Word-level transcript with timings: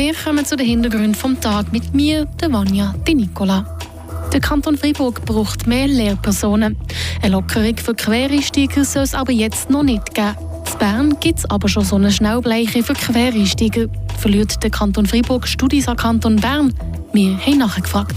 Wir 0.00 0.14
kommen 0.14 0.46
zu 0.46 0.56
den 0.56 0.66
Hintergründen 0.66 1.14
vom 1.14 1.38
Tag 1.38 1.74
mit 1.74 1.92
mir, 1.94 2.24
der 2.40 2.50
Vanja, 2.50 2.94
die 3.06 3.14
Nicola. 3.14 3.76
Der 4.32 4.40
Kanton 4.40 4.78
Freiburg 4.78 5.22
braucht 5.26 5.66
mehr 5.66 5.86
Lehrpersonen. 5.86 6.78
Eine 7.20 7.32
Lockerung 7.32 7.76
für 7.76 7.92
Quereinsteiger 7.92 8.82
soll 8.82 9.02
es 9.02 9.12
aber 9.12 9.30
jetzt 9.30 9.68
noch 9.68 9.82
nicht 9.82 10.14
geben. 10.14 10.36
In 10.72 10.78
Bern 10.78 11.16
gibt 11.20 11.40
es 11.40 11.50
aber 11.50 11.68
schon 11.68 11.84
so 11.84 11.96
eine 11.96 12.10
Schnellbleiche 12.10 12.82
für 12.82 12.94
Quereinsteiger. 12.94 13.88
Verliert 14.16 14.62
der 14.62 14.70
Kanton 14.70 15.04
Freiburg 15.04 15.46
Studis 15.46 15.86
an 15.86 15.98
Kanton 15.98 16.36
Bern? 16.36 16.72
Wir 17.12 17.36
haben 17.36 17.58
nachgefragt. 17.58 18.16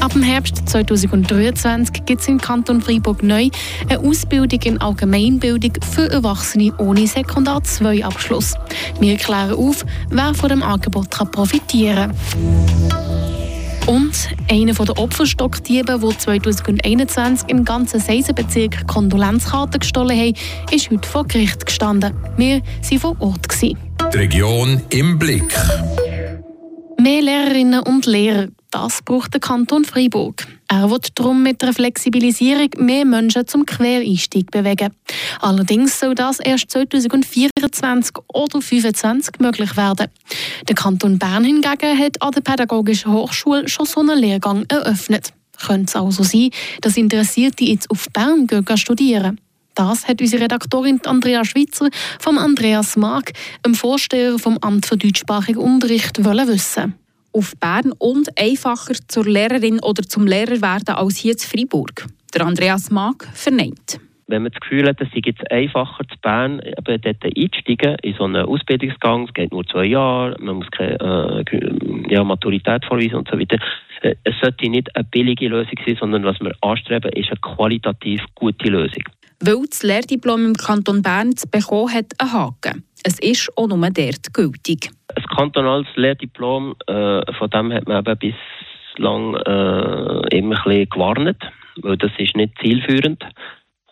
Ab 0.00 0.14
dem 0.14 0.22
Herbst 0.22 0.66
2023 0.66 2.06
gibt 2.06 2.22
es 2.22 2.28
im 2.28 2.40
Kanton 2.40 2.80
Freiburg 2.80 3.22
neu 3.22 3.50
eine 3.88 4.00
Ausbildung 4.00 4.60
in 4.62 4.80
Allgemeinbildung 4.80 5.72
für 5.92 6.10
Erwachsene 6.10 6.72
ohne 6.78 7.06
Sekundar 7.06 7.62
2 7.62 8.04
Abschluss. 8.04 8.54
Wir 8.98 9.16
klären 9.16 9.54
auf, 9.54 9.84
wer 10.08 10.32
von 10.32 10.48
dem 10.48 10.62
Angebot 10.62 11.10
kann 11.10 11.30
profitieren 11.30 12.12
kann. 12.12 13.10
Und 13.86 14.12
einer 14.50 14.72
der 14.72 14.98
Opferstockdiebe, 14.98 15.98
die 16.02 16.18
2021 16.18 17.48
im 17.48 17.64
ganzen 17.64 18.00
Seisenbezirk 18.00 18.86
Kondolenzkarten 18.86 19.80
gestohlen 19.80 20.18
haben, 20.18 20.34
ist 20.70 20.90
heute 20.90 21.08
vor 21.08 21.26
Gericht 21.26 21.66
gestanden. 21.66 22.14
Wir 22.36 22.62
waren 22.62 22.98
vor 22.98 23.16
Ort. 23.18 23.46
Die 23.62 23.76
Region 24.14 24.80
im 24.90 25.18
Blick. 25.18 25.52
Mehr 26.98 27.22
Lehrerinnen 27.22 27.80
und 27.80 28.06
Lehrer, 28.06 28.48
das 28.70 29.02
braucht 29.02 29.34
der 29.34 29.40
Kanton 29.40 29.84
Freiburg. 29.84 30.46
Er 30.68 30.90
wird 30.90 31.18
darum 31.18 31.42
mit 31.42 31.60
der 31.62 31.72
Flexibilisierung 31.72 32.70
mehr 32.78 33.04
Menschen 33.04 33.46
zum 33.46 33.66
Quereinstieg 33.66 34.50
bewegen. 34.50 34.94
Allerdings 35.40 35.98
soll 35.98 36.14
das 36.14 36.38
erst 36.38 36.70
2024 36.70 38.16
oder 38.32 38.60
2025 38.62 39.40
möglich 39.40 39.76
werden. 39.76 40.06
Der 40.68 40.74
Kanton 40.74 41.18
Bern 41.18 41.44
hingegen 41.44 41.98
hat 41.98 42.22
an 42.22 42.30
der 42.32 42.40
Pädagogischen 42.40 43.12
Hochschule 43.12 43.68
schon 43.68 43.86
so 43.86 44.00
einen 44.00 44.18
Lehrgang 44.18 44.64
eröffnet. 44.68 45.32
Könnte 45.58 45.86
es 45.88 45.96
also 45.96 46.22
sein, 46.22 46.50
dass 46.80 46.96
Interessierte 46.96 47.64
jetzt 47.64 47.90
auf 47.90 48.08
Bern 48.12 48.46
gehen 48.46 48.76
studieren? 48.76 49.40
Das 49.74 50.06
hat 50.06 50.20
unsere 50.20 50.44
Redaktorin 50.44 51.00
Andrea 51.04 51.44
Schwitzer 51.44 51.88
vom 52.18 52.38
Andreas 52.38 52.96
Mark, 52.96 53.32
dem 53.64 53.74
Vorsteher 53.74 54.38
vom 54.38 54.58
Amt 54.58 54.86
für 54.86 54.96
deutschsprachigen 54.96 55.58
Unterricht, 55.58 56.24
wissen 56.24 56.99
auf 57.32 57.54
Bern 57.58 57.92
und 57.98 58.28
einfacher 58.38 58.94
zur 59.08 59.24
Lehrerin 59.24 59.80
oder 59.80 60.02
zum 60.02 60.26
Lehrer 60.26 60.60
werden 60.60 60.94
als 60.94 61.16
hier 61.16 61.32
in 61.32 61.38
Freiburg. 61.38 62.06
Der 62.34 62.46
Andreas 62.46 62.90
Mag 62.90 63.28
verneint. 63.34 64.00
Wenn 64.26 64.44
man 64.44 64.52
das 64.52 64.60
Gefühl 64.60 64.86
hat, 64.86 65.00
es 65.00 65.08
sei 65.10 65.22
jetzt 65.24 65.50
einfacher 65.50 66.04
zu 66.06 66.16
Bern 66.22 66.60
eben 66.60 67.00
dort 67.00 67.24
einsteigen 67.24 67.96
in 68.02 68.14
so 68.14 68.24
einen 68.24 68.46
Ausbildungsgang, 68.46 69.26
es 69.26 69.34
geht 69.34 69.50
nur 69.50 69.66
zwei 69.66 69.86
Jahre, 69.86 70.36
man 70.38 70.56
muss 70.56 70.70
keine 70.70 71.44
äh, 71.50 72.14
ja, 72.14 72.22
Maturität 72.22 72.84
vorweisen 72.84 73.16
und 73.16 73.28
so 73.28 73.36
weiter. 73.36 73.58
Äh, 74.02 74.14
es 74.22 74.34
sollte 74.40 74.68
nicht 74.68 74.94
eine 74.94 75.04
billige 75.04 75.48
Lösung 75.48 75.74
sein, 75.84 75.96
sondern 75.98 76.22
was 76.22 76.38
wir 76.40 76.54
anstreben, 76.60 77.10
ist 77.12 77.30
eine 77.30 77.40
qualitativ 77.40 78.22
gute 78.36 78.68
Lösung. 78.68 79.02
Weil 79.40 79.64
das 79.68 79.82
Lehrdiplom 79.82 80.44
im 80.44 80.54
Kanton 80.54 81.02
Bern 81.02 81.34
zu 81.36 81.48
bekommen 81.48 81.92
hat 81.92 82.06
einen 82.18 82.32
Haken. 82.32 82.84
Es 83.02 83.18
ist 83.18 83.50
auch 83.56 83.66
nur 83.66 83.78
dort 83.90 84.34
gültig. 84.34 84.90
Kantonales 85.40 85.86
Lehrdiplom, 85.96 86.74
äh, 86.86 87.32
von 87.32 87.48
dem 87.48 87.72
hat 87.72 87.88
man 87.88 88.04
eben 88.04 88.34
bislang 88.94 89.36
äh, 89.36 90.36
immer 90.36 90.56
ein 90.56 90.64
bisschen 90.64 90.90
gewarnt, 90.90 91.38
weil 91.80 91.96
das 91.96 92.10
ist 92.18 92.36
nicht 92.36 92.58
zielführend. 92.60 93.24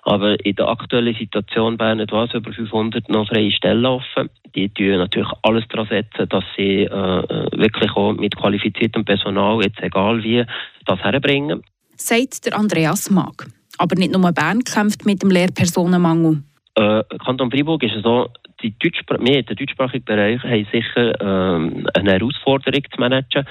Aber 0.02 0.44
in 0.44 0.56
der 0.56 0.68
aktuellen 0.68 1.14
Situation 1.14 1.78
Bern 1.78 2.00
etwas 2.00 2.34
über 2.34 2.52
500 2.52 3.08
noch 3.08 3.28
freie 3.28 3.50
Stellen 3.50 3.86
offen. 3.86 4.28
Die 4.54 4.68
tun 4.68 4.98
natürlich 4.98 5.30
alles 5.40 5.64
daran 5.70 5.88
setzen, 5.88 6.28
dass 6.28 6.44
sie 6.54 6.82
äh, 6.82 7.48
wirklich 7.56 7.92
auch 7.92 8.12
mit 8.12 8.36
qualifiziertem 8.36 9.06
Personal, 9.06 9.62
jetzt 9.62 9.80
egal 9.80 10.22
wie, 10.22 10.44
das 10.84 11.00
herbringen. 11.00 11.62
Sagt 11.96 12.44
der 12.44 12.58
Andreas 12.58 13.10
Mag. 13.10 13.46
Aber 13.78 13.96
nicht 13.96 14.12
nur 14.12 14.32
Bern 14.32 14.64
kämpft 14.64 15.06
mit 15.06 15.22
dem 15.22 15.30
Lehrpersonenmangel. 15.30 16.42
Äh, 16.74 17.04
Kanton 17.24 17.50
Freiburg 17.50 17.82
ist 17.84 18.02
so, 18.02 18.28
die 18.62 18.74
Deutschspr 18.78 19.18
wir 19.20 19.38
in 19.38 19.46
den 19.46 19.56
deutschsprachigen 19.56 20.04
Bereich 20.04 20.42
haben 20.42 20.66
sicher 20.72 21.20
ähm, 21.20 21.86
eine 21.94 22.12
Herausforderung 22.12 22.82
zu 22.90 23.00
managen. 23.00 23.46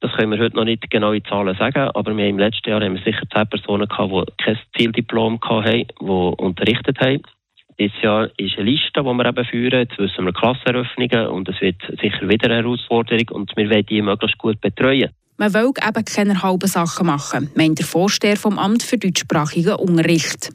Das 0.00 0.12
können 0.12 0.32
wir 0.32 0.38
heute 0.38 0.56
noch 0.56 0.64
nicht 0.64 0.90
genau 0.90 1.12
in 1.12 1.24
Zahlen 1.24 1.56
sagen, 1.56 1.90
aber 1.94 2.16
wir 2.16 2.28
im 2.28 2.38
letzten 2.38 2.68
Jahr 2.68 2.82
haben 2.82 2.94
wir 2.94 3.02
sicher 3.02 3.26
zehn 3.32 3.46
Personen 3.48 3.88
gehabt, 3.88 4.30
die 4.30 4.44
kein 4.44 4.58
Zieldiplom 4.76 5.40
hatten, 5.40 5.86
die 6.00 6.04
unterrichtet 6.04 7.00
haben. 7.00 7.22
Dieses 7.78 8.02
Jahr 8.02 8.28
ist 8.36 8.58
eine 8.58 8.70
Liste, 8.70 9.00
die 9.00 9.04
wir 9.04 9.26
eben 9.26 9.44
führen. 9.46 9.80
Jetzt 9.80 9.98
wissen 9.98 10.26
wir 10.26 10.32
Klasseneröffnungen 10.32 11.28
und 11.28 11.48
es 11.48 11.60
wird 11.60 11.80
sicher 12.00 12.28
wieder 12.28 12.50
eine 12.50 12.62
Herausforderung 12.62 13.28
und 13.30 13.56
wir 13.56 13.70
wollen 13.70 13.86
die 13.86 14.02
möglichst 14.02 14.38
gut 14.38 14.60
betreuen. 14.60 15.10
Man 15.38 15.52
will 15.52 15.72
eben 15.84 16.04
keine 16.04 16.42
halben 16.42 16.68
Sachen 16.68 17.06
machen, 17.06 17.50
meint 17.56 17.78
der 17.78 17.86
Vorsteher 17.86 18.36
vom 18.36 18.58
Amt 18.58 18.84
für 18.84 18.98
deutschsprachigen 18.98 19.74
Unterricht 19.74 20.50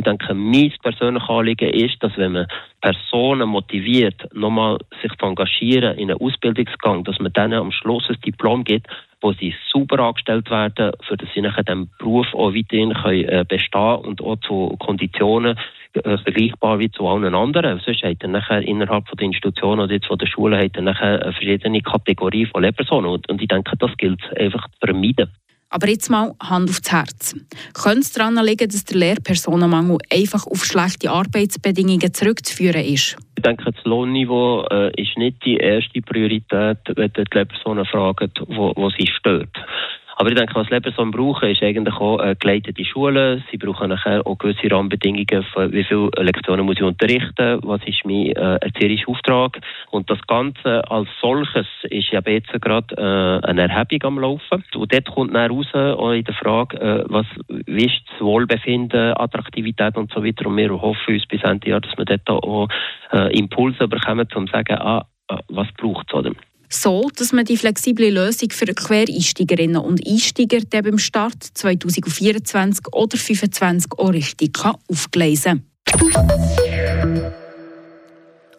ich 0.00 0.04
denke, 0.04 0.34
mein 0.34 0.72
persönliches 0.82 1.28
Anliegen 1.28 1.70
ist, 1.70 2.02
dass 2.02 2.16
wenn 2.16 2.32
man 2.32 2.46
Personen 2.80 3.48
motiviert, 3.48 4.28
nochmal 4.34 4.78
sich 5.02 5.12
zu 5.18 5.26
engagieren 5.26 5.98
in 5.98 6.10
einen 6.10 6.20
Ausbildungsgang, 6.20 7.04
dass 7.04 7.18
man 7.18 7.32
denen 7.32 7.54
am 7.54 7.72
Schluss 7.72 8.08
ein 8.08 8.20
Diplom 8.24 8.64
gibt, 8.64 8.88
wo 9.20 9.32
sie 9.32 9.54
super 9.70 9.98
angestellt 10.00 10.50
werden, 10.50 10.92
für 11.06 11.16
dass 11.16 11.28
sie 11.34 11.42
nachher 11.42 11.64
dem 11.64 11.90
Beruf 11.98 12.26
auch 12.32 12.54
weiterhin 12.54 12.94
können, 12.94 13.28
äh, 13.28 13.44
bestehen 13.46 13.96
und 13.96 14.22
auch 14.22 14.36
zu 14.36 14.76
Konditionen 14.78 15.58
äh, 15.92 16.16
vergleichbar 16.18 16.78
wie 16.78 16.90
zu 16.90 17.06
allen 17.06 17.34
anderen. 17.34 17.80
Sonst 17.84 18.02
hat 18.02 18.22
er 18.22 18.28
nachher 18.28 18.62
innerhalb 18.62 19.06
von 19.08 19.18
der 19.18 19.26
Institution 19.26 19.80
oder 19.80 19.92
jetzt 19.92 20.06
von 20.06 20.18
der 20.18 20.26
Schule 20.26 20.58
hat 20.58 20.76
er 20.76 20.82
nachher 20.82 21.22
eine 21.22 21.32
verschiedene 21.32 21.82
Kategorie 21.82 22.46
von 22.46 22.62
Lehrpersonen 22.62 23.10
und 23.10 23.42
ich 23.42 23.48
denke, 23.48 23.76
das 23.76 23.94
gilt 23.98 24.22
einfach 24.38 24.66
zu 24.68 24.86
vermeiden. 24.86 25.30
Aber 25.70 25.88
jetzt 25.88 26.10
mal 26.10 26.34
Hand 26.42 26.68
aufs 26.68 26.90
Herz. 26.90 27.36
Könnte 27.74 28.00
es 28.00 28.12
daran 28.12 28.44
liegen, 28.44 28.68
dass 28.68 28.84
der 28.84 28.98
Lehrpersonenmangel 28.98 29.98
einfach 30.12 30.44
auf 30.46 30.64
schlechte 30.64 31.10
Arbeitsbedingungen 31.10 32.12
zurückzuführen 32.12 32.84
ist? 32.84 33.16
Ich 33.36 33.42
denke, 33.44 33.64
das 33.64 33.84
Lohnniveau 33.84 34.66
äh, 34.70 34.90
ist 35.00 35.16
nicht 35.16 35.44
die 35.44 35.56
erste 35.56 36.02
Priorität, 36.02 36.78
wenn 36.96 37.12
die 37.12 37.24
Lehrpersonen 37.32 37.86
fragen, 37.86 38.32
wo, 38.48 38.72
wo 38.74 38.90
sie 38.90 39.06
stört. 39.06 39.56
Aber 40.20 40.28
ich 40.28 40.36
denke, 40.36 40.54
was 40.54 40.68
Lehrpersonen 40.68 41.12
brauchen, 41.12 41.48
ist 41.48 41.62
eigentlich 41.62 41.94
auch 41.94 42.18
äh, 42.18 42.36
geleitete 42.38 42.84
Schulen. 42.84 43.42
Sie 43.50 43.56
brauchen 43.56 43.88
nachher 43.88 44.26
auch 44.26 44.36
gewisse 44.36 44.70
Rahmenbedingungen, 44.70 45.46
für 45.50 45.72
wie 45.72 45.82
viele 45.82 46.10
Lektionen 46.18 46.66
muss 46.66 46.76
ich 46.76 46.82
unterrichten, 46.82 47.58
was 47.62 47.80
ist 47.86 48.04
mein 48.04 48.26
äh, 48.26 48.58
erzieherischer 48.60 49.08
Auftrag. 49.08 49.58
Und 49.90 50.10
das 50.10 50.18
Ganze 50.26 50.86
als 50.90 51.08
solches 51.22 51.66
ist 51.84 52.10
ja 52.10 52.20
jetzt 52.26 52.52
gerade 52.60 52.94
äh, 52.98 53.46
eine 53.48 53.62
Erhebung 53.62 54.08
am 54.08 54.18
Laufen. 54.18 54.62
Und 54.74 54.92
dort 54.92 55.10
kommt 55.10 55.34
dann 55.34 55.50
raus, 55.50 55.68
auch 55.72 56.12
in 56.12 56.24
der 56.24 56.34
Frage, 56.34 56.76
äh, 56.78 57.04
was, 57.08 57.24
wie 57.48 57.86
ist 57.86 58.02
das 58.12 58.20
Wohlbefinden, 58.20 59.14
Attraktivität 59.16 59.96
und 59.96 60.12
so 60.12 60.22
weiter. 60.22 60.48
Und 60.48 60.58
wir 60.58 60.82
hoffen 60.82 61.14
uns 61.14 61.24
bis 61.28 61.42
Ende 61.44 61.70
Jahr, 61.70 61.80
dass 61.80 61.96
wir 61.96 62.04
dort 62.04 62.28
auch 62.28 62.68
äh, 63.10 63.34
Impulse 63.38 63.88
bekommen, 63.88 64.28
um 64.34 64.46
zu 64.48 64.52
sagen, 64.52 64.76
ah, 64.80 65.06
äh, 65.30 65.38
was 65.48 65.68
braucht 65.78 66.12
es 66.12 66.49
so, 66.72 67.10
dass 67.16 67.32
man 67.32 67.44
die 67.44 67.56
flexible 67.56 68.10
Lösung 68.10 68.50
für 68.50 68.66
Quereinsteigerinnen 68.66 69.76
und 69.76 70.06
Einsteiger 70.06 70.60
beim 70.70 70.98
Start 70.98 71.42
2024 71.54 72.86
oder 72.92 73.16
2025 73.16 73.98
auch 73.98 74.12
richtig 74.12 74.56
aufgleisen 74.88 75.66
kann. 75.84 77.32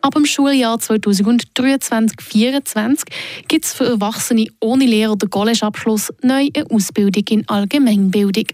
Ab 0.01 0.15
dem 0.15 0.25
Schuljahr 0.25 0.77
2023-2024 0.77 3.03
gibt 3.47 3.65
es 3.65 3.73
für 3.73 3.85
Erwachsene 3.85 4.47
ohne 4.59 4.85
Lehr- 4.85 5.11
oder 5.11 5.27
College-Abschluss 5.27 6.11
neu 6.23 6.49
eine 6.55 6.71
Ausbildung 6.71 7.25
in 7.29 7.47
Allgemeinbildung. 7.47 8.45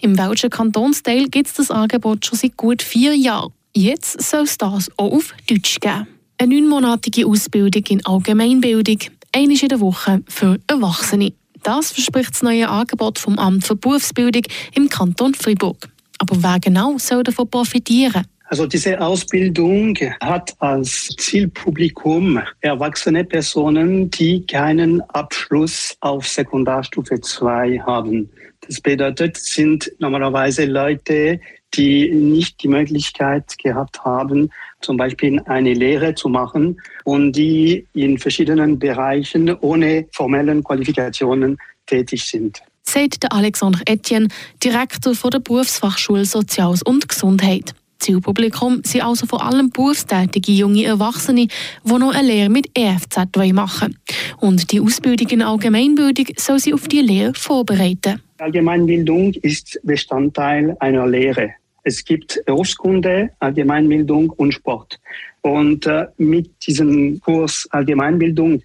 Im 0.00 0.18
Welschen 0.18 0.50
Kantonsteil 0.50 1.28
gibt 1.28 1.48
es 1.48 1.54
das 1.54 1.70
Angebot 1.70 2.26
schon 2.26 2.38
seit 2.38 2.58
gut 2.58 2.82
vier 2.82 3.16
Jahren. 3.16 3.54
Jetzt 3.74 4.20
soll 4.20 4.42
es 4.42 4.58
das 4.58 4.90
auch 4.98 5.12
auf 5.12 5.32
Deutsch 5.48 5.80
geben. 5.80 6.19
Eine 6.40 6.54
neunmonatige 6.54 7.26
Ausbildung 7.26 7.82
in 7.90 8.06
Allgemeinbildung, 8.06 8.96
eine 9.30 9.52
in 9.52 9.68
der 9.68 9.78
Woche 9.78 10.22
für 10.26 10.58
Erwachsene. 10.66 11.34
Das 11.62 11.92
verspricht 11.92 12.30
das 12.32 12.42
neue 12.42 12.66
Angebot 12.66 13.18
vom 13.18 13.38
Amt 13.38 13.66
für 13.66 13.76
Berufsbildung 13.76 14.44
im 14.74 14.88
Kanton 14.88 15.34
Fribourg. 15.34 15.76
Aber 16.18 16.42
wer 16.42 16.58
genau 16.58 16.96
soll 16.96 17.24
davon 17.24 17.50
profitieren? 17.50 18.24
Also 18.50 18.66
diese 18.66 19.00
Ausbildung 19.00 19.96
hat 20.20 20.56
als 20.58 21.10
Zielpublikum 21.18 22.40
erwachsene 22.60 23.22
Personen, 23.22 24.10
die 24.10 24.44
keinen 24.44 25.00
Abschluss 25.02 25.96
auf 26.00 26.26
Sekundarstufe 26.26 27.20
2 27.20 27.78
haben. 27.86 28.28
Das 28.66 28.80
bedeutet, 28.80 29.36
sind 29.36 29.92
normalerweise 30.00 30.64
Leute, 30.64 31.38
die 31.74 32.10
nicht 32.10 32.60
die 32.64 32.66
Möglichkeit 32.66 33.56
gehabt 33.62 34.04
haben, 34.04 34.50
zum 34.80 34.96
Beispiel 34.96 35.40
eine 35.46 35.72
Lehre 35.72 36.16
zu 36.16 36.28
machen 36.28 36.80
und 37.04 37.30
die 37.30 37.86
in 37.94 38.18
verschiedenen 38.18 38.80
Bereichen 38.80 39.54
ohne 39.60 40.08
formellen 40.12 40.64
Qualifikationen 40.64 41.56
tätig 41.86 42.24
sind. 42.24 42.60
Sagt 42.82 43.22
der 43.22 43.32
Alexandre 43.32 43.82
Etienne, 43.86 44.26
Direktor 44.64 45.14
der 45.30 45.38
Berufsfachschule 45.38 46.24
Soziales 46.24 46.82
und 46.82 47.08
Gesundheit. 47.08 47.74
Zielpublikum 48.00 48.82
sind 48.84 49.04
also 49.04 49.26
vor 49.26 49.44
allem 49.44 49.70
berufstätige 49.70 50.52
junge 50.52 50.84
Erwachsene, 50.84 51.46
die 51.84 51.92
noch 51.92 52.14
eine 52.14 52.26
Lehre 52.26 52.50
mit 52.50 52.70
EFZ 52.74 53.36
machen 53.52 53.96
wollen. 54.40 54.52
Und 54.52 54.72
die 54.72 54.80
Ausbildung 54.80 55.28
in 55.28 55.42
Allgemeinbildung 55.42 56.26
soll 56.36 56.58
sie 56.58 56.74
auf 56.74 56.88
die 56.88 57.00
Lehre 57.00 57.34
vorbereiten. 57.34 58.20
Allgemeinbildung 58.38 59.34
ist 59.34 59.78
Bestandteil 59.84 60.76
einer 60.80 61.06
Lehre. 61.06 61.50
Es 61.82 62.04
gibt 62.04 62.42
Berufskunde, 62.46 63.30
Allgemeinbildung 63.38 64.30
und 64.30 64.52
Sport. 64.52 64.98
Und 65.42 65.86
äh, 65.86 66.06
mit 66.18 66.50
diesem 66.66 67.20
Kurs 67.20 67.66
Allgemeinbildung 67.70 68.62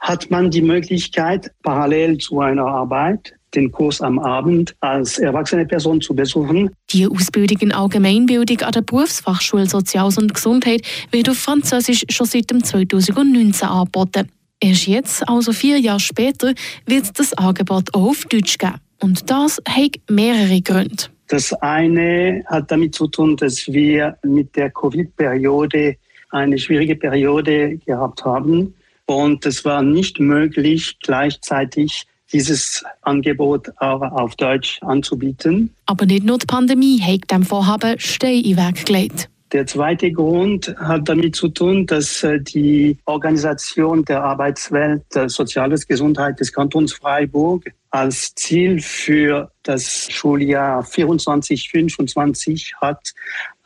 hat 0.00 0.30
man 0.30 0.50
die 0.50 0.62
Möglichkeit, 0.62 1.50
parallel 1.62 2.18
zu 2.18 2.40
einer 2.40 2.66
Arbeit 2.66 3.34
den 3.54 3.70
Kurs 3.72 4.00
am 4.00 4.18
Abend 4.18 4.74
als 4.80 5.18
erwachsene 5.18 5.66
Person 5.66 6.00
zu 6.00 6.14
besuchen. 6.14 6.70
Die 6.90 7.06
Ausbildung 7.06 7.58
in 7.60 7.72
Allgemeinbildung 7.72 8.60
an 8.60 8.72
der 8.72 8.82
Berufsfachschule 8.82 9.66
Soziales 9.66 10.18
und 10.18 10.32
Gesundheit 10.32 10.82
wird 11.10 11.28
auf 11.28 11.38
Französisch 11.38 12.04
schon 12.08 12.26
seit 12.26 12.46
2019 12.48 13.68
angeboten. 13.68 14.28
Erst 14.60 14.86
jetzt, 14.86 15.28
also 15.28 15.52
vier 15.52 15.78
Jahre 15.78 16.00
später, 16.00 16.52
wird 16.86 17.18
das 17.18 17.32
Angebot 17.34 17.94
auch 17.94 18.10
auf 18.10 18.24
Deutsch 18.26 18.58
geben. 18.58 18.74
Und 19.00 19.30
das 19.30 19.58
hat 19.66 19.92
mehrere 20.10 20.60
Gründe. 20.60 21.04
Das 21.28 21.52
eine 21.54 22.42
hat 22.46 22.70
damit 22.70 22.94
zu 22.94 23.06
tun, 23.06 23.36
dass 23.36 23.66
wir 23.68 24.18
mit 24.22 24.54
der 24.56 24.70
Covid-Periode 24.70 25.96
eine 26.30 26.58
schwierige 26.58 26.96
Periode 26.96 27.78
gehabt 27.78 28.24
haben. 28.24 28.74
Und 29.06 29.46
es 29.46 29.64
war 29.64 29.82
nicht 29.82 30.20
möglich, 30.20 30.96
gleichzeitig 31.00 32.04
dieses 32.32 32.84
Angebot 33.02 33.68
auch 33.78 34.02
auf 34.02 34.36
Deutsch 34.36 34.80
anzubieten. 34.82 35.74
Aber 35.86 36.06
nicht 36.06 36.24
nur 36.24 36.38
die 36.38 36.46
Pandemie 36.46 37.00
hat 37.00 37.30
dem 37.30 37.42
Vorhaben 37.42 37.98
Stein 37.98 38.44
in 38.44 38.56
Weg 38.56 38.86
gelegt. 38.86 39.28
Der 39.52 39.66
zweite 39.66 40.12
Grund 40.12 40.72
hat 40.78 41.08
damit 41.08 41.34
zu 41.34 41.48
tun, 41.48 41.84
dass 41.84 42.22
äh, 42.22 42.40
die 42.40 42.96
Organisation 43.04 44.04
der 44.04 44.22
Arbeitswelt 44.22 45.02
Soziales 45.26 45.88
Gesundheit 45.88 46.38
des 46.38 46.52
Kantons 46.52 46.92
Freiburg 46.92 47.64
als 47.90 48.32
Ziel 48.36 48.80
für 48.80 49.50
das 49.64 50.06
Schuljahr 50.10 50.84
24-25 50.84 52.74
hat 52.80 53.12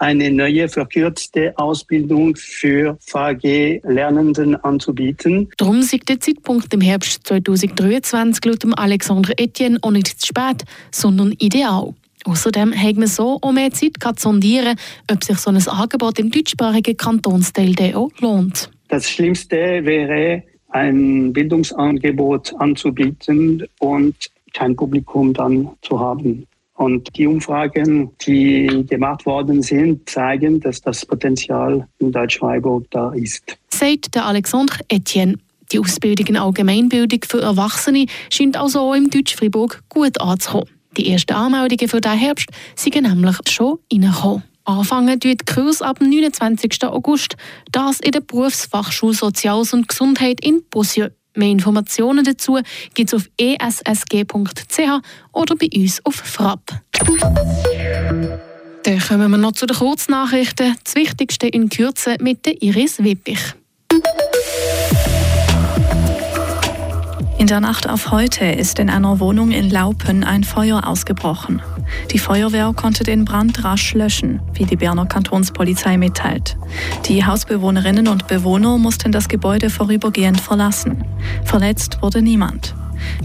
eine 0.04 0.30
neue 0.30 0.68
verkürzte 0.68 1.56
Ausbildung 1.56 2.36
für 2.36 2.98
VG-Lernenden 3.00 4.54
anzubieten. 4.56 5.48
Darum 5.56 5.80
sieht 5.80 6.10
der 6.10 6.20
Zeitpunkt 6.20 6.74
im 6.74 6.82
Herbst 6.82 7.26
2023 7.26 8.44
laut 8.44 8.78
Alexandre 8.78 9.32
Etienne 9.38 9.78
auch 9.80 9.92
nicht 9.92 10.20
zu 10.20 10.26
spät, 10.26 10.64
sondern 10.90 11.32
ideal. 11.38 11.94
Außerdem 12.26 12.74
hat 12.74 12.96
man 12.96 13.06
so 13.06 13.38
auch 13.40 13.52
mehr 13.52 13.70
Zeit 13.70 13.96
zu 14.02 14.12
sondieren, 14.18 14.76
ob 15.10 15.24
sich 15.24 15.38
so 15.38 15.50
ein 15.50 15.68
Angebot 15.68 16.18
im 16.18 16.30
deutschsprachigen 16.30 16.98
Kantonsteil 16.98 17.74
auch 17.94 18.10
lohnt. 18.20 18.70
Das 18.88 19.08
Schlimmste 19.08 19.56
wäre, 19.56 20.42
ein 20.68 21.32
Bildungsangebot 21.32 22.52
anzubieten 22.58 23.64
und 23.78 24.14
kein 24.52 24.76
Publikum 24.76 25.32
dann 25.32 25.70
zu 25.80 25.98
haben. 25.98 26.46
Und 26.76 27.16
die 27.16 27.26
Umfragen, 27.26 28.10
die 28.26 28.84
gemacht 28.88 29.26
worden 29.26 29.62
sind, 29.62 30.08
zeigen, 30.08 30.60
dass 30.60 30.80
das 30.80 31.06
Potenzial 31.06 31.86
in 31.98 32.10
Deutsch-Freiburg 32.10 32.86
da 32.90 33.12
ist. 33.12 33.56
Sagt 33.68 34.14
der 34.14 34.26
Alexandre 34.26 34.78
Etienne. 34.88 35.36
Die 35.72 35.78
Ausbildung 35.78 36.26
in 36.26 36.36
Allgemeinbildung 36.36 37.20
für 37.26 37.40
Erwachsene 37.40 38.06
scheint 38.30 38.56
also 38.56 38.80
auch 38.80 38.94
im 38.94 39.08
Deutsch-Fribourg 39.08 39.82
gut 39.88 40.20
anzukommen. 40.20 40.68
Die 40.96 41.10
ersten 41.10 41.32
Anmeldungen 41.32 41.88
für 41.88 42.00
diesen 42.00 42.18
Herbst 42.18 42.48
sind 42.76 43.00
nämlich 43.00 43.36
schon 43.48 43.78
reingekommen. 43.92 44.44
Anfangen 44.64 45.20
tut 45.20 45.40
die 45.40 45.54
Kurs 45.54 45.82
ab 45.82 45.98
dem 45.98 46.10
29. 46.10 46.84
August. 46.84 47.36
Das 47.70 48.00
in 48.00 48.12
der 48.12 48.20
Berufsfachschule 48.20 49.14
Soziales 49.14 49.74
und 49.74 49.88
Gesundheit 49.88 50.40
in 50.42 50.62
Bossieux. 50.70 51.10
Mehr 51.34 51.50
Informationen 51.50 52.24
dazu 52.24 52.58
gibt 52.94 53.12
es 53.12 53.14
auf 53.14 53.28
essg.ch 53.36 54.78
oder 55.32 55.56
bei 55.56 55.68
uns 55.74 56.04
auf 56.04 56.14
Frapp. 56.14 56.80
Dann 58.84 59.00
kommen 59.00 59.30
wir 59.30 59.38
noch 59.38 59.52
zu 59.52 59.66
den 59.66 59.76
Kurznachrichten. 59.76 60.76
Das 60.84 60.94
Wichtigste 60.94 61.48
in 61.48 61.68
Kürze 61.70 62.16
mit 62.20 62.46
der 62.46 62.62
Iris 62.62 63.02
Wippich. 63.02 63.54
In 67.38 67.48
der 67.48 67.60
Nacht 67.60 67.88
auf 67.88 68.10
heute 68.10 68.44
ist 68.44 68.78
in 68.78 68.88
einer 68.88 69.20
Wohnung 69.20 69.50
in 69.50 69.68
Laupen 69.68 70.22
ein 70.22 70.44
Feuer 70.44 70.86
ausgebrochen. 70.86 71.62
Die 72.12 72.18
Feuerwehr 72.18 72.72
konnte 72.74 73.04
den 73.04 73.24
Brand 73.24 73.64
rasch 73.64 73.94
löschen, 73.94 74.40
wie 74.52 74.64
die 74.64 74.76
Berner 74.76 75.06
Kantonspolizei 75.06 75.96
mitteilt. 75.96 76.56
Die 77.06 77.24
Hausbewohnerinnen 77.24 78.08
und 78.08 78.26
Bewohner 78.26 78.78
mussten 78.78 79.12
das 79.12 79.28
Gebäude 79.28 79.70
vorübergehend 79.70 80.40
verlassen. 80.40 81.04
Verletzt 81.44 82.02
wurde 82.02 82.22
niemand. 82.22 82.74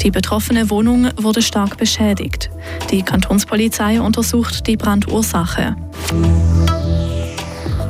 Die 0.01 0.11
betroffene 0.11 0.69
Wohnung 0.69 1.09
wurde 1.17 1.41
stark 1.41 1.77
beschädigt. 1.77 2.49
Die 2.91 3.03
Kantonspolizei 3.03 4.01
untersucht 4.01 4.67
die 4.67 4.77
Brandursache. 4.77 5.75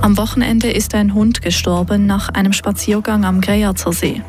Am 0.01 0.17
Wochenende 0.17 0.71
ist 0.71 0.95
ein 0.95 1.13
Hund 1.13 1.41
gestorben 1.41 2.05
nach 2.05 2.29
einem 2.29 2.53
Spaziergang 2.53 3.25
am 3.25 3.41
Greyerzer 3.41 3.91
See. 3.91 4.21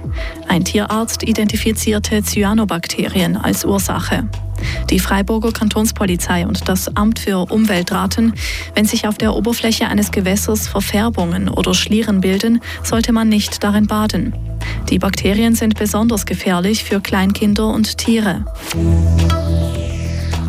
Ein 0.48 0.64
Tierarzt 0.64 1.22
identifizierte 1.22 2.22
Cyanobakterien 2.22 3.37
als 3.37 3.64
Ursache. 3.64 4.28
Die 4.91 4.99
Freiburger 4.99 5.53
Kantonspolizei 5.53 6.47
und 6.47 6.69
das 6.69 6.97
Amt 6.97 7.19
für 7.19 7.51
Umwelt 7.51 7.93
raten, 7.93 8.35
wenn 8.75 8.85
sich 8.85 9.07
auf 9.07 9.19
der 9.19 9.35
Oberfläche 9.35 9.87
eines 9.87 10.11
Gewässers 10.11 10.69
Verfärbungen 10.69 11.49
oder 11.49 11.75
Schlieren 11.75 12.21
bilden, 12.21 12.61
sollte 12.83 13.12
man 13.12 13.29
nicht 13.29 13.62
darin 13.62 13.87
baden. 13.87 14.35
Die 14.89 14.99
Bakterien 14.99 15.55
sind 15.55 15.79
besonders 15.79 16.27
gefährlich 16.27 16.85
für 16.85 17.01
Kleinkinder 17.01 17.69
und 17.69 17.99
Tiere. 17.99 18.45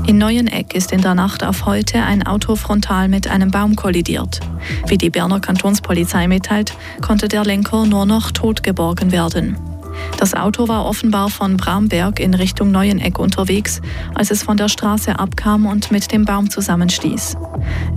In 0.07 0.17
Neueneck 0.17 0.73
ist 0.73 0.91
in 0.91 1.01
der 1.01 1.13
Nacht 1.13 1.43
auf 1.43 1.65
heute 1.65 2.03
ein 2.03 2.25
Auto 2.25 2.55
frontal 2.55 3.07
mit 3.07 3.27
einem 3.27 3.51
Baum 3.51 3.75
kollidiert. 3.75 4.39
Wie 4.87 4.97
die 4.97 5.09
Berner 5.09 5.39
Kantonspolizei 5.39 6.27
mitteilt, 6.27 6.73
konnte 7.01 7.27
der 7.27 7.45
Lenker 7.45 7.85
nur 7.85 8.05
noch 8.05 8.31
tot 8.31 8.63
geborgen 8.63 9.11
werden. 9.11 9.70
Das 10.17 10.33
Auto 10.33 10.67
war 10.67 10.85
offenbar 10.85 11.29
von 11.29 11.57
Bramberg 11.57 12.19
in 12.19 12.33
Richtung 12.33 12.71
Neueneck 12.71 13.19
unterwegs, 13.19 13.81
als 14.13 14.31
es 14.31 14.43
von 14.43 14.57
der 14.57 14.69
Straße 14.69 15.17
abkam 15.17 15.65
und 15.65 15.91
mit 15.91 16.11
dem 16.11 16.25
Baum 16.25 16.49
zusammenstieß. 16.49 17.35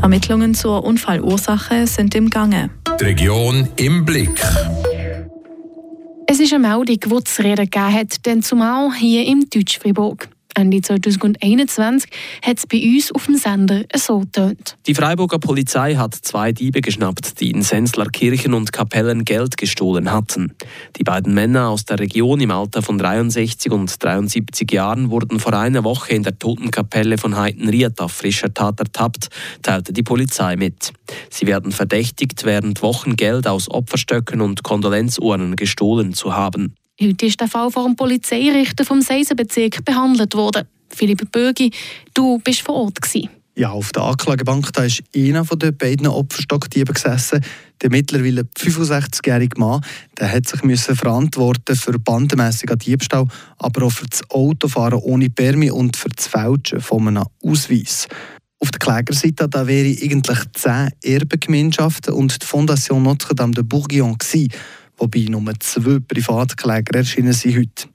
Ermittlungen 0.00 0.55
zur 0.55 0.85
Unfallursache 0.85 1.87
sind 1.87 2.14
im 2.14 2.31
Gange. 2.31 2.70
Die 3.00 3.05
Region 3.05 3.69
im 3.76 4.05
Blick. 4.05 4.41
Es 6.27 6.41
ist 6.41 6.53
eine 6.53 6.67
Meldung, 6.67 6.84
die 6.86 7.15
es 7.15 7.24
zu 7.24 7.43
reden 7.43 7.65
gegeben 7.70 7.94
hat, 7.94 8.27
denn 8.27 8.43
zumal 8.43 8.93
hier 8.94 9.27
im 9.27 9.48
Deutsch-Fribourg. 9.48 10.29
Ende 10.55 10.81
2021 10.81 12.11
hat 12.43 12.58
es 12.58 12.67
bei 12.67 12.82
uns 12.82 13.13
auf 13.13 13.27
dem 13.27 13.37
Sender 13.37 13.82
so 13.96 14.20
getönt. 14.20 14.77
Die 14.87 14.94
Freiburger 14.94 15.39
Polizei 15.39 15.94
hat 15.96 16.15
zwei 16.15 16.53
Diebe 16.53 16.81
geschnappt, 16.81 17.41
die 17.41 17.51
in 17.51 17.63
Sensler 17.63 18.06
Kirchen 18.06 18.55
und 18.55 18.73
Kapellen 18.73 19.25
Geld 19.25 19.56
gestohlen 19.56 20.13
hatten. 20.13 20.55
Die 20.96 21.05
beiden 21.05 21.34
Männer 21.34 21.69
aus 21.69 21.84
der 21.84 21.99
Region 21.99 22.41
im 22.41 22.51
Alter 22.51 22.82
von 22.82 22.99
63 22.99 23.73
und 23.73 24.03
73 24.03 24.70
Jahren 24.70 25.11
wurden 25.11 25.41
vor 25.41 25.55
einer 25.55 25.84
Woche 25.84 26.15
in 26.15 26.23
der 26.23 26.39
Totenkapelle 26.39 27.19
von 27.19 27.37
Heitenried 27.37 28.01
auf 28.01 28.13
frischer 28.13 28.53
Tat 28.55 28.79
ertappt, 28.79 29.29
teilte 29.63 29.93
die 29.93 30.03
Polizei 30.03 30.56
mit. 30.56 30.93
Sie 31.31 31.46
werden 31.46 31.73
verdächtigt, 31.73 32.44
während 32.44 32.82
Wochen 32.82 33.17
Geld 33.17 33.46
aus 33.46 33.70
Opferstöcken 33.70 34.41
und 34.41 34.63
Kondolenzurnen 34.63 35.56
gestohlen 35.56 36.15
zu 36.15 36.34
haben. 36.34 36.75
Heute 37.01 37.27
ist 37.27 37.41
der 37.41 37.48
Fall 37.48 37.70
vor 37.72 37.86
dem 37.86 37.96
Polizeirichter 37.96 38.84
vom 38.84 39.03
Seisenbezirk 39.03 39.84
behandelt 39.84 40.34
worden. 40.36 40.69
Philipp 40.89 41.31
Bürgi, 41.32 41.72
du 42.15 42.39
bist 42.39 42.60
vor 42.60 42.77
Ort. 42.77 43.03
Gewesen. 43.03 43.31
Ja, 43.56 43.70
auf 43.70 43.91
der 43.91 44.05
Anklagebank 44.05 44.72
da 44.72 44.84
ist 44.84 45.03
einer 45.15 45.44
von 45.44 45.58
den 45.58 45.77
beiden 45.77 46.06
Opferstockdieben 46.06 46.94
gesessen. 46.94 47.44
Der 47.82 47.91
mittlerweile 47.91 48.43
65-jährige 48.43 49.58
Mann 49.58 49.84
der 50.19 50.31
hat 50.31 50.48
sich 50.48 50.63
müssen 50.63 50.94
verantworten 50.94 51.74
für 51.74 51.98
bandenmässigen 51.98 52.79
Diebstahl, 52.79 53.27
aber 53.58 53.86
auch 53.86 53.93
für 53.93 54.06
das 54.06 54.29
Autofahren 54.31 55.01
ohne 55.01 55.31
Permi 55.31 55.72
und 55.72 55.96
für 55.96 56.08
das 56.10 56.29
Fälschen 56.29 56.81
von 56.81 57.08
einem 57.08 57.24
Ausweis. 57.44 58.06
Auf 58.60 58.70
der 58.70 58.79
Klägerseite 58.79 59.48
da 59.48 59.67
wäre 59.67 59.89
eigentlich 59.89 60.39
zehn 60.55 60.91
Erbengemeinschaften 61.03 62.15
und 62.15 62.41
die 62.41 62.46
Fondation 62.46 63.03
Notre 63.03 63.34
Dame 63.34 63.53
de 63.53 63.65
Bourguignon 63.65 64.17
gewesen 64.17 64.53
wobei 64.96 65.27
nur 65.29 65.53
zwei 65.60 65.98
Privatkläger 66.01 66.98
erschienen 66.98 67.32
sind 67.32 67.56
heute. 67.56 67.89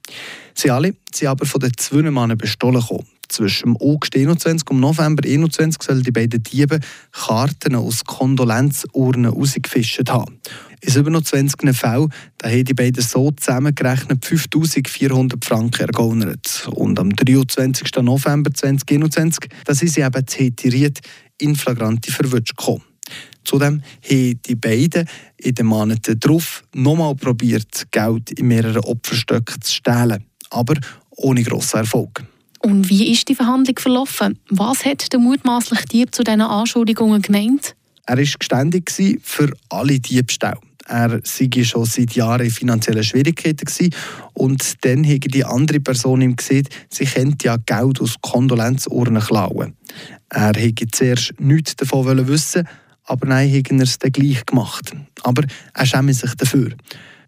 Sie 0.54 0.70
alle 0.70 0.94
sind 1.14 1.28
aber 1.28 1.46
von 1.46 1.60
den 1.60 1.72
zwei 1.76 2.02
Männern 2.02 2.38
bestohlen 2.38 2.80
gekommen. 2.80 3.06
Zwischen 3.28 3.76
August 3.76 4.16
21 4.16 4.68
und 4.70 4.80
November 4.80 5.22
21 5.24 5.80
sollen 5.82 6.02
die 6.02 6.10
beiden 6.10 6.42
Diebe 6.42 6.80
Karten 7.12 7.76
aus 7.76 8.04
Kondolenzurnen 8.04 9.30
rausgefischt 9.30 10.10
haben. 10.10 10.40
In 10.80 10.92
27 10.92 11.76
Fällen 11.76 12.12
haben 12.42 12.64
die 12.64 12.74
beiden 12.74 13.02
so 13.02 13.30
zusammengerechnet 13.30 14.24
5400 14.24 15.44
Franken 15.44 15.82
ergaunert. 15.82 16.68
Und 16.74 16.98
am 16.98 17.10
23. 17.10 17.90
November 18.02 18.52
2021 18.52 19.48
da 19.64 19.74
sind 19.74 19.88
sie 19.88 20.00
eben 20.00 20.26
täteriert 20.26 20.98
in 21.38 21.54
flagrante 21.54 22.10
Verwutsch 22.10 22.56
gekommen. 22.56 22.82
Zudem 23.44 23.82
haben 24.02 24.40
die 24.42 24.54
beiden 24.54 25.08
in 25.36 25.54
den 25.54 25.66
Monaten 25.66 26.18
darauf 26.20 26.64
nochmal 26.74 27.14
probiert, 27.14 27.86
Geld 27.90 28.30
in 28.32 28.48
mehreren 28.48 28.84
Opferstöcken 28.84 29.60
zu 29.60 29.74
stehlen, 29.74 30.24
aber 30.50 30.74
ohne 31.10 31.42
grossen 31.42 31.78
Erfolg. 31.78 32.24
Und 32.60 32.88
wie 32.90 33.10
ist 33.10 33.28
die 33.28 33.34
Verhandlung 33.34 33.78
verlaufen? 33.78 34.38
Was 34.50 34.84
hat 34.84 35.12
der 35.12 35.20
mutmaßliche 35.20 35.86
Dieb 35.86 36.14
zu 36.14 36.22
diesen 36.22 36.42
Anschuldigungen 36.42 37.22
gemeint? 37.22 37.74
Er 38.06 38.18
war 38.18 38.24
geständig 38.24 38.90
für 39.22 39.50
alle 39.70 39.98
Diebstähle. 39.98 40.58
Er 40.86 41.20
sei 41.22 41.48
schon 41.62 41.84
seit 41.84 42.12
Jahren 42.16 42.44
in 42.44 42.50
finanziellen 42.50 43.04
Schwierigkeiten 43.04 43.64
gewesen. 43.64 43.94
und 44.34 44.84
dann 44.84 45.04
habe 45.04 45.20
die 45.20 45.44
andere 45.44 45.78
Person 45.80 46.20
ihm 46.20 46.34
gesehen, 46.34 46.66
sie 46.90 47.04
könnte 47.04 47.46
ja 47.46 47.56
Geld 47.58 48.00
aus 48.00 48.16
Kondolenzurnen 48.20 49.22
klauen. 49.22 49.76
Er 50.30 50.52
hätte 50.56 50.88
zuerst 50.90 51.32
nichts 51.38 51.76
davon 51.76 52.26
wissen 52.26 52.66
aber 53.10 53.26
nein, 53.26 53.52
hat 53.52 53.70
er 53.70 53.80
es 53.80 53.98
dann 53.98 54.12
gleich 54.12 54.46
gemacht. 54.46 54.92
Aber 55.22 55.42
er 55.74 55.86
schäme 55.86 56.14
sich 56.14 56.32
dafür. 56.34 56.70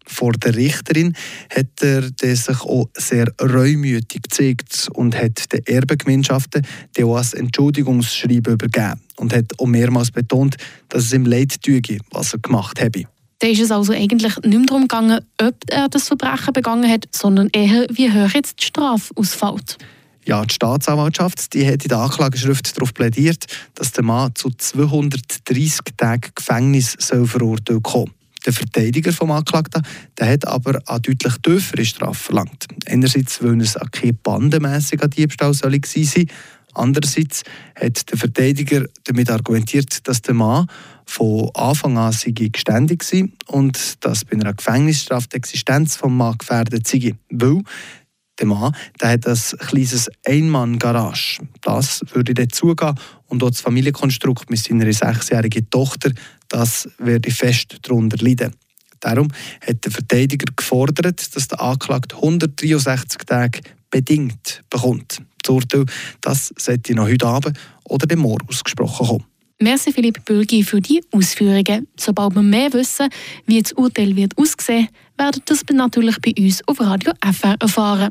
Vor 0.06 0.32
der 0.32 0.54
Richterin 0.54 1.14
hat 1.54 1.82
er 1.82 2.02
sich 2.20 2.60
auch 2.60 2.88
sehr 2.96 3.26
reumütig 3.40 4.22
gezeigt 4.22 4.88
und 4.94 5.16
hat 5.16 5.52
den 5.52 5.66
Erbengemeinschaften 5.66 6.66
auch 7.02 7.16
ein 7.16 7.40
Entschuldigungsschreiben 7.40 8.54
übergeben 8.54 9.00
und 9.16 9.34
hat 9.34 9.58
auch 9.58 9.66
mehrmals 9.66 10.10
betont, 10.10 10.56
dass 10.88 11.04
es 11.04 11.12
ihm 11.12 11.26
leid 11.26 11.60
tue, 11.62 11.80
was 12.10 12.32
er 12.32 12.38
gemacht 12.38 12.80
habe. 12.80 13.04
Da 13.40 13.48
ist 13.48 13.60
es 13.60 13.72
also 13.72 13.92
eigentlich 13.92 14.36
nicht 14.36 14.46
mehr 14.46 14.66
darum 14.66 14.82
gegangen, 14.82 15.20
ob 15.40 15.56
er 15.68 15.88
das 15.88 16.06
Verbrechen 16.06 16.52
begangen 16.52 16.88
hat, 16.88 17.08
sondern 17.10 17.48
eher, 17.52 17.86
wie 17.90 18.10
hoch 18.10 18.30
jetzt 18.34 18.60
die 18.60 18.66
Strafe 18.66 19.12
ausfällt. 19.16 19.78
Ja, 20.24 20.44
die 20.44 20.54
Staatsanwaltschaft 20.54 21.52
die 21.52 21.66
hat 21.66 21.82
in 21.82 21.88
der 21.88 21.98
Anklageschrift 21.98 22.76
darauf 22.76 22.94
plädiert, 22.94 23.46
dass 23.74 23.92
der 23.92 24.04
Mann 24.04 24.34
zu 24.34 24.50
230 24.50 25.80
Tagen 25.96 26.30
Gefängnis 26.34 26.96
soll 26.98 27.26
verurteilt 27.26 27.82
kommen 27.82 28.12
der 28.44 28.52
Verteidiger 28.52 29.12
vom 29.12 29.30
Anklagten 29.30 29.82
der 30.18 30.32
hat 30.32 30.46
aber 30.46 30.80
eine 30.86 31.00
deutlich 31.00 31.34
tiefere 31.42 31.84
Strafe 31.84 32.24
verlangt. 32.24 32.66
Einerseits, 32.86 33.42
weil 33.42 33.60
es 33.60 33.76
kein 33.92 34.18
bandenmässiger 34.22 35.08
Diebstahl 35.08 35.54
soll 35.54 35.78
gewesen 35.78 36.04
sein 36.04 36.26
Andererseits 36.74 37.42
hat 37.74 38.10
der 38.10 38.18
Verteidiger 38.18 38.86
damit 39.04 39.30
argumentiert, 39.30 40.08
dass 40.08 40.22
der 40.22 40.34
Mann 40.34 40.66
von 41.04 41.50
Anfang 41.54 41.98
an 41.98 42.14
geständig 42.24 43.04
war 43.12 43.58
und 43.58 44.02
dass 44.04 44.24
bei 44.24 44.32
einer 44.32 44.54
Gefängnisstrafe 44.54 45.28
die 45.28 45.36
Existenz 45.36 45.98
des 45.98 46.10
Mannes 46.10 46.38
gefährdet 46.38 46.86
sei. 46.86 47.14
Weil 47.28 47.62
der 48.38 48.46
Mann 48.46 48.74
der 49.00 49.10
hat 49.10 49.26
ein 49.26 49.38
kleines 49.58 50.10
Einmann-Garage. 50.26 51.42
Das 51.60 52.00
würde 52.12 52.34
dann 52.34 52.50
zugehen 52.50 52.94
und 53.26 53.42
auch 53.42 53.50
das 53.50 53.60
Familienkonstrukt 53.60 54.50
mit 54.50 54.60
seiner 54.60 54.92
sechsjährigen 54.92 55.68
Tochter, 55.70 56.12
das 56.48 56.88
würde 56.98 57.30
fest 57.30 57.78
darunter 57.82 58.22
leiden. 58.22 58.54
Darum 59.00 59.28
hat 59.66 59.84
der 59.84 59.90
Verteidiger 59.90 60.46
gefordert, 60.54 61.34
dass 61.34 61.48
der 61.48 61.60
Anklagte 61.60 62.16
163 62.16 63.22
Tage 63.26 63.60
bedingt 63.90 64.62
bekommt. 64.70 65.22
Das 65.42 65.50
Urteil 65.50 65.86
das 66.20 66.54
sollte 66.56 66.94
noch 66.94 67.08
heute 67.08 67.26
Abend 67.26 67.58
oder 67.84 68.06
dem 68.06 68.20
Morgen 68.20 68.48
ausgesprochen 68.48 69.06
kommen. 69.06 69.31
Merci 69.62 69.92
Philipp 69.92 70.24
Bürgi 70.24 70.64
für 70.64 70.80
die 70.80 71.00
Ausführungen. 71.12 71.86
Sobald 71.96 72.34
wir 72.34 72.42
mehr 72.42 72.72
wissen, 72.72 73.08
wie 73.46 73.62
das 73.62 73.72
Urteil 73.72 74.16
wird 74.16 74.36
aussehen, 74.36 74.88
werden 75.16 75.40
das 75.44 75.62
natürlich 75.72 76.16
bei 76.20 76.34
uns 76.36 76.66
auf 76.66 76.80
Radio 76.80 77.12
FR 77.22 77.54
erfahren. 77.60 78.10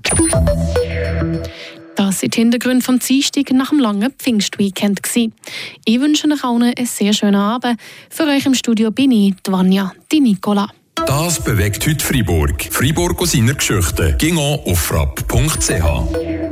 Das 1.98 2.22
sind 2.22 2.36
die 2.38 2.40
Hintergründe 2.40 2.86
vom 2.86 3.00
Dienstag 3.00 3.52
nach 3.52 3.70
dem 3.70 3.80
langen 3.80 4.14
Pfingstweekend. 4.18 5.02
Ich 5.84 6.00
wünsche 6.00 6.30
euch 6.32 6.44
allen 6.46 6.64
einen 6.64 6.86
sehr 6.86 7.12
schönen 7.12 7.36
Abend. 7.36 7.78
Für 8.10 8.28
euch 8.28 8.46
im 8.46 8.54
Studio 8.54 8.90
bin 8.90 9.12
ich, 9.12 9.34
Vanja, 9.46 9.92
die 10.10 10.22
Nicola. 10.22 10.70
Das 11.06 11.44
bewegt 11.44 11.86
heute 11.86 12.06
Freiburg. 12.06 12.64
Freiburg 12.72 13.22
aus 13.22 13.34
seiner 13.34 13.56
Geschichte. 13.56 14.16
Ging 14.18 14.38
auf 14.38 14.80
frapp.ch. 14.80 16.52